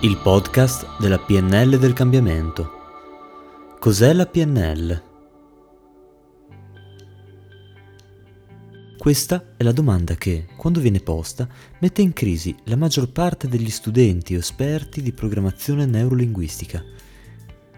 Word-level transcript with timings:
il 0.00 0.16
podcast 0.16 1.00
della 1.00 1.18
PNL 1.18 1.76
del 1.76 1.92
cambiamento. 1.92 2.70
Cos'è 3.80 4.12
la 4.12 4.26
PNL? 4.26 5.02
Questa 8.96 9.54
è 9.56 9.64
la 9.64 9.72
domanda 9.72 10.14
che, 10.14 10.46
quando 10.56 10.78
viene 10.78 11.00
posta, 11.00 11.48
mette 11.80 12.02
in 12.02 12.12
crisi 12.12 12.54
la 12.66 12.76
maggior 12.76 13.10
parte 13.10 13.48
degli 13.48 13.70
studenti 13.70 14.36
o 14.36 14.38
esperti 14.38 15.02
di 15.02 15.10
programmazione 15.10 15.84
neurolinguistica. 15.84 16.84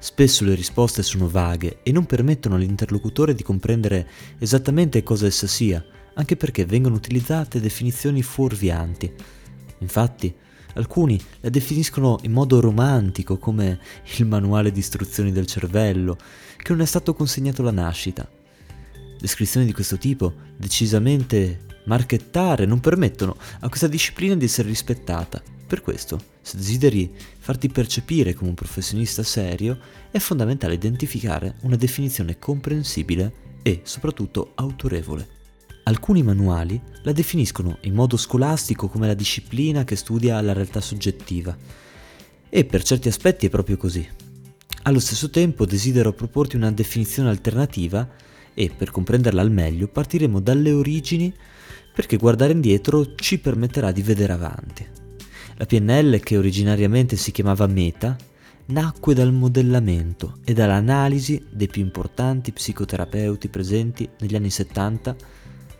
Spesso 0.00 0.42
le 0.42 0.56
risposte 0.56 1.04
sono 1.04 1.28
vaghe 1.28 1.78
e 1.84 1.92
non 1.92 2.04
permettono 2.04 2.56
all'interlocutore 2.56 3.32
di 3.32 3.44
comprendere 3.44 4.08
esattamente 4.40 5.04
cosa 5.04 5.26
essa 5.26 5.46
sia, 5.46 5.84
anche 6.14 6.36
perché 6.36 6.66
vengono 6.66 6.96
utilizzate 6.96 7.60
definizioni 7.60 8.22
fuorvianti. 8.22 9.14
Infatti, 9.78 10.34
Alcuni 10.78 11.20
la 11.40 11.48
definiscono 11.48 12.20
in 12.22 12.30
modo 12.30 12.60
romantico 12.60 13.36
come 13.36 13.80
il 14.18 14.26
manuale 14.26 14.70
di 14.70 14.78
istruzioni 14.78 15.32
del 15.32 15.46
cervello, 15.46 16.16
che 16.56 16.70
non 16.70 16.80
è 16.82 16.86
stato 16.86 17.14
consegnato 17.14 17.62
alla 17.62 17.72
nascita. 17.72 18.30
Descrizioni 19.18 19.66
di 19.66 19.72
questo 19.72 19.98
tipo, 19.98 20.32
decisamente 20.56 21.66
marchettare, 21.86 22.64
non 22.64 22.78
permettono 22.78 23.36
a 23.58 23.68
questa 23.68 23.88
disciplina 23.88 24.36
di 24.36 24.44
essere 24.44 24.68
rispettata. 24.68 25.42
Per 25.66 25.80
questo, 25.80 26.22
se 26.40 26.56
desideri 26.56 27.12
farti 27.38 27.68
percepire 27.68 28.34
come 28.34 28.50
un 28.50 28.54
professionista 28.54 29.24
serio, 29.24 29.78
è 30.12 30.18
fondamentale 30.18 30.74
identificare 30.74 31.56
una 31.62 31.76
definizione 31.76 32.38
comprensibile 32.38 33.32
e 33.62 33.80
soprattutto 33.82 34.52
autorevole. 34.54 35.37
Alcuni 35.88 36.22
manuali 36.22 36.78
la 37.04 37.12
definiscono 37.12 37.78
in 37.82 37.94
modo 37.94 38.18
scolastico 38.18 38.88
come 38.88 39.06
la 39.06 39.14
disciplina 39.14 39.84
che 39.84 39.96
studia 39.96 40.38
la 40.42 40.52
realtà 40.52 40.82
soggettiva. 40.82 41.56
E 42.50 42.64
per 42.66 42.82
certi 42.82 43.08
aspetti 43.08 43.46
è 43.46 43.48
proprio 43.48 43.78
così. 43.78 44.06
Allo 44.82 44.98
stesso 44.98 45.30
tempo 45.30 45.64
desidero 45.64 46.12
proporti 46.12 46.56
una 46.56 46.70
definizione 46.70 47.30
alternativa 47.30 48.06
e 48.52 48.70
per 48.76 48.90
comprenderla 48.90 49.40
al 49.40 49.50
meglio 49.50 49.88
partiremo 49.88 50.40
dalle 50.40 50.72
origini 50.72 51.32
perché 51.94 52.18
guardare 52.18 52.52
indietro 52.52 53.14
ci 53.14 53.38
permetterà 53.38 53.90
di 53.90 54.02
vedere 54.02 54.34
avanti. 54.34 54.86
La 55.56 55.64
PNL, 55.64 56.20
che 56.20 56.36
originariamente 56.36 57.16
si 57.16 57.32
chiamava 57.32 57.66
Meta, 57.66 58.14
nacque 58.66 59.14
dal 59.14 59.32
modellamento 59.32 60.40
e 60.44 60.52
dall'analisi 60.52 61.42
dei 61.50 61.66
più 61.66 61.80
importanti 61.80 62.52
psicoterapeuti 62.52 63.48
presenti 63.48 64.06
negli 64.18 64.36
anni 64.36 64.50
70 64.50 65.37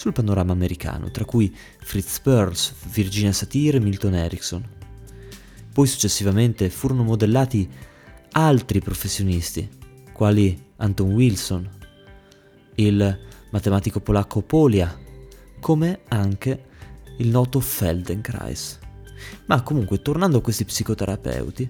sul 0.00 0.14
panorama 0.14 0.52
americano, 0.52 1.10
tra 1.10 1.26
cui 1.26 1.54
Fritz 1.80 2.20
Perls, 2.20 2.72
Virginia 2.90 3.34
Satir 3.34 3.74
e 3.74 3.80
Milton 3.80 4.14
Erickson. 4.14 4.66
Poi 5.74 5.86
successivamente 5.86 6.70
furono 6.70 7.02
modellati 7.02 7.68
altri 8.30 8.80
professionisti, 8.80 9.68
quali 10.14 10.58
Anton 10.76 11.10
Wilson, 11.12 11.68
il 12.76 13.18
matematico 13.50 14.00
polacco 14.00 14.40
Polia, 14.40 14.98
come 15.60 16.00
anche 16.08 16.64
il 17.18 17.28
noto 17.28 17.60
Feldenkrais. 17.60 18.78
Ma 19.44 19.60
comunque, 19.60 20.00
tornando 20.00 20.38
a 20.38 20.40
questi 20.40 20.64
psicoterapeuti, 20.64 21.68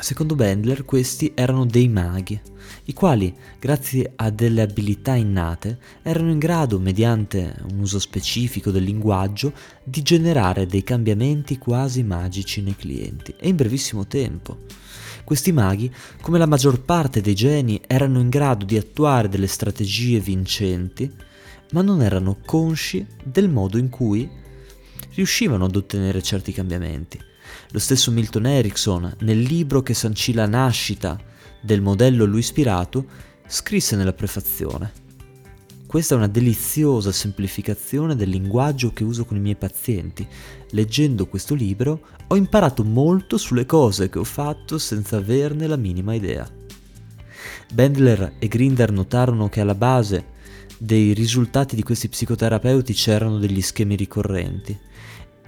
Secondo 0.00 0.36
Bendler 0.36 0.84
questi 0.84 1.32
erano 1.34 1.66
dei 1.66 1.88
maghi, 1.88 2.40
i 2.84 2.92
quali, 2.92 3.34
grazie 3.58 4.12
a 4.14 4.30
delle 4.30 4.62
abilità 4.62 5.14
innate, 5.14 5.78
erano 6.02 6.30
in 6.30 6.38
grado, 6.38 6.78
mediante 6.78 7.56
un 7.70 7.80
uso 7.80 7.98
specifico 7.98 8.70
del 8.70 8.84
linguaggio, 8.84 9.52
di 9.82 10.00
generare 10.02 10.66
dei 10.66 10.84
cambiamenti 10.84 11.58
quasi 11.58 12.04
magici 12.04 12.62
nei 12.62 12.76
clienti 12.76 13.34
e 13.38 13.48
in 13.48 13.56
brevissimo 13.56 14.06
tempo. 14.06 14.58
Questi 15.24 15.50
maghi, 15.50 15.92
come 16.22 16.38
la 16.38 16.46
maggior 16.46 16.80
parte 16.80 17.20
dei 17.20 17.34
geni, 17.34 17.80
erano 17.84 18.20
in 18.20 18.28
grado 18.28 18.64
di 18.64 18.78
attuare 18.78 19.28
delle 19.28 19.48
strategie 19.48 20.20
vincenti, 20.20 21.12
ma 21.72 21.82
non 21.82 22.02
erano 22.02 22.38
consci 22.46 23.04
del 23.22 23.50
modo 23.50 23.76
in 23.76 23.88
cui 23.88 24.30
riuscivano 25.14 25.64
ad 25.64 25.74
ottenere 25.74 26.22
certi 26.22 26.52
cambiamenti 26.52 27.18
lo 27.70 27.78
stesso 27.78 28.10
Milton 28.10 28.46
Erickson, 28.46 29.14
nel 29.20 29.40
libro 29.40 29.82
che 29.82 29.94
sancì 29.94 30.32
la 30.32 30.46
nascita 30.46 31.18
del 31.60 31.80
modello 31.80 32.24
lui 32.24 32.40
ispirato, 32.40 33.06
scrisse 33.46 33.96
nella 33.96 34.12
prefazione. 34.12 35.06
Questa 35.86 36.14
è 36.14 36.18
una 36.18 36.26
deliziosa 36.26 37.12
semplificazione 37.12 38.14
del 38.14 38.28
linguaggio 38.28 38.92
che 38.92 39.04
uso 39.04 39.24
con 39.24 39.38
i 39.38 39.40
miei 39.40 39.56
pazienti. 39.56 40.26
Leggendo 40.72 41.26
questo 41.26 41.54
libro 41.54 42.00
ho 42.26 42.36
imparato 42.36 42.84
molto 42.84 43.38
sulle 43.38 43.64
cose 43.64 44.10
che 44.10 44.18
ho 44.18 44.24
fatto 44.24 44.76
senza 44.76 45.16
averne 45.16 45.66
la 45.66 45.76
minima 45.76 46.12
idea. 46.12 46.46
Bendler 47.72 48.34
e 48.38 48.48
Grinder 48.48 48.92
notarono 48.92 49.48
che 49.48 49.62
alla 49.62 49.74
base 49.74 50.36
dei 50.76 51.14
risultati 51.14 51.74
di 51.74 51.82
questi 51.82 52.08
psicoterapeuti 52.08 52.92
c'erano 52.92 53.38
degli 53.38 53.62
schemi 53.62 53.96
ricorrenti 53.96 54.78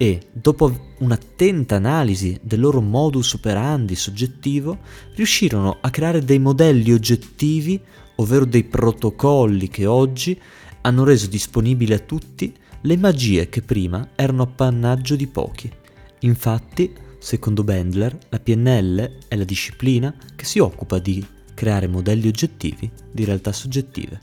e, 0.03 0.29
dopo 0.33 0.95
un'attenta 1.01 1.77
analisi 1.77 2.41
del 2.41 2.59
loro 2.59 2.81
modus 2.81 3.35
operandi 3.35 3.95
soggettivo, 3.95 4.79
riuscirono 5.15 5.77
a 5.79 5.91
creare 5.91 6.25
dei 6.25 6.39
modelli 6.39 6.91
oggettivi, 6.91 7.79
ovvero 8.15 8.47
dei 8.47 8.65
protocolli 8.65 9.69
che 9.69 9.85
oggi 9.85 10.41
hanno 10.81 11.05
reso 11.05 11.27
disponibili 11.27 11.93
a 11.93 11.99
tutti 11.99 12.51
le 12.81 12.97
magie 12.97 13.51
che 13.51 13.61
prima 13.61 14.13
erano 14.15 14.45
appannaggio 14.45 15.17
di 15.17 15.27
pochi. 15.27 15.71
Infatti, 16.21 16.95
secondo 17.19 17.63
Bendler, 17.63 18.17
la 18.31 18.41
PNL 18.41 19.19
è 19.29 19.37
la 19.37 19.45
disciplina 19.45 20.15
che 20.35 20.47
si 20.47 20.61
occupa 20.61 20.99
di 20.99 21.23
creare 21.53 21.87
modelli 21.87 22.27
oggettivi 22.27 22.91
di 23.13 23.27
realtà 23.27 23.53
soggettive. 23.53 24.19